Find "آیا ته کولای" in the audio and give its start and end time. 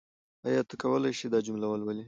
0.47-1.13